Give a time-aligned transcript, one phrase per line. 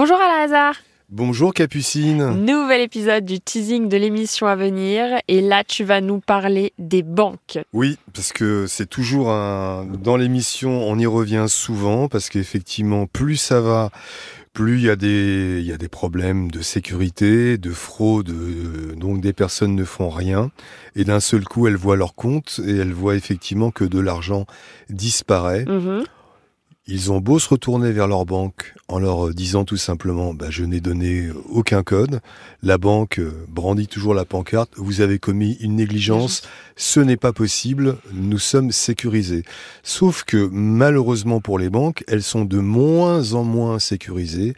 [0.00, 0.76] Bonjour Alain Hazard.
[1.10, 2.42] Bonjour Capucine.
[2.42, 7.02] Nouvel épisode du teasing de l'émission à venir et là tu vas nous parler des
[7.02, 7.58] banques.
[7.74, 13.36] Oui, parce que c'est toujours un dans l'émission, on y revient souvent parce qu'effectivement, plus
[13.36, 13.90] ça va,
[14.54, 18.32] plus il y a des il y a des problèmes de sécurité, de fraude,
[18.96, 20.50] donc des personnes ne font rien
[20.96, 24.46] et d'un seul coup, elles voient leur compte et elles voient effectivement que de l'argent
[24.88, 25.66] disparaît.
[25.66, 26.04] Mhm.
[26.92, 30.64] Ils ont beau se retourner vers leur banque en leur disant tout simplement bah, je
[30.64, 32.20] n'ai donné aucun code.
[32.64, 36.42] La banque euh, brandit toujours la pancarte vous avez commis une négligence,
[36.74, 39.44] ce n'est pas possible, nous sommes sécurisés.
[39.84, 44.54] Sauf que malheureusement pour les banques, elles sont de moins en moins sécurisées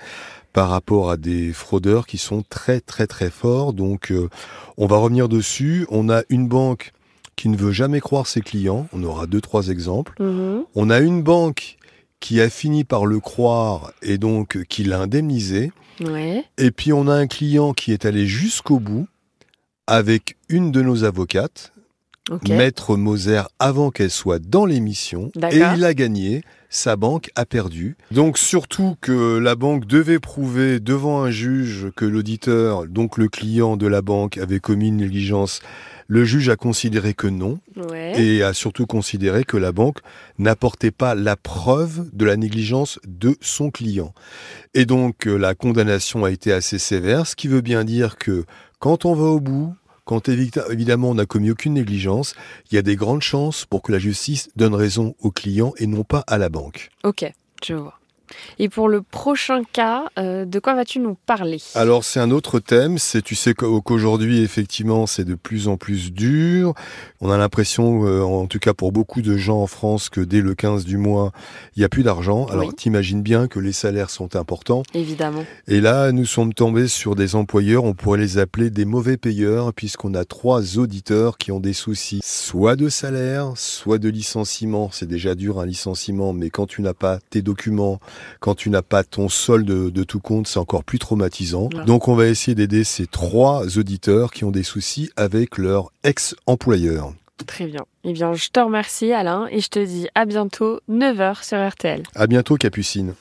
[0.55, 3.75] par rapport à des fraudeurs qui sont très très très forts.
[3.75, 4.30] Donc euh,
[4.78, 5.87] on va revenir dessus.
[5.91, 6.92] On a une banque
[7.37, 8.87] qui ne veut jamais croire ses clients.
[8.95, 10.14] On aura deux trois exemples.
[10.19, 10.64] Mhm.
[10.75, 11.77] On a une banque
[12.23, 15.73] qui a fini par le croire et donc qui l'a indemnisé.
[16.01, 16.45] Ouais.
[16.56, 19.09] Et puis on a un client qui est allé jusqu'au bout
[19.89, 21.73] avec une de nos avocates.
[22.48, 25.33] Maître Moser, avant qu'elle soit dans l'émission.
[25.51, 27.97] Et il a gagné, sa banque a perdu.
[28.12, 33.77] Donc surtout que la banque devait prouver devant un juge que l'auditeur, donc le client
[33.77, 35.61] de la banque, avait commis une négligence.
[36.07, 38.02] Le juge a considéré que non Ouais.
[38.20, 39.98] Et a surtout considéré que la banque
[40.38, 44.12] n'apportait pas la preuve de la négligence de son client.
[44.74, 48.44] Et donc euh, la condamnation a été assez sévère, ce qui veut bien dire que
[48.78, 49.74] quand on va au bout,
[50.05, 52.34] quand évi- évidemment on n'a commis aucune négligence,
[52.70, 55.86] il y a des grandes chances pour que la justice donne raison au client et
[55.86, 56.90] non pas à la banque.
[57.05, 57.24] Ok,
[57.64, 57.98] je vois.
[58.58, 61.58] Et pour le prochain cas, euh, de quoi vas-tu nous parler?
[61.75, 65.77] Alors c'est un autre thème, c'est tu sais qu'au- qu'aujourd'hui effectivement c'est de plus en
[65.77, 66.74] plus dur.
[67.20, 70.41] On a l'impression, euh, en tout cas pour beaucoup de gens en France, que dès
[70.41, 71.33] le 15 du mois,
[71.77, 72.47] il n'y a plus d'argent.
[72.47, 72.74] Alors Oui.
[72.74, 74.83] t'imagines bien que les salaires sont importants.
[74.94, 75.44] Évidemment.
[75.69, 79.72] Et là, nous sommes tombés sur des employeurs, on pourrait les appeler des mauvais payeurs,
[79.72, 84.90] puisqu'on a trois auditeurs qui ont des soucis, soit de salaire, soit de licenciement.
[84.92, 88.01] C'est déjà dur un licenciement, mais quand tu n'as pas tes documents,
[88.40, 91.68] quand tu n'as pas ton solde de, de tout compte, c'est encore plus traumatisant.
[91.74, 91.84] Ouais.
[91.84, 97.12] Donc on va essayer d'aider ces trois auditeurs qui ont des soucis avec leur ex-employeur.
[97.46, 97.84] Très bien.
[98.05, 102.02] Eh bien, je te remercie Alain et je te dis à bientôt 9h sur RTL.
[102.14, 103.14] À bientôt, Capucine.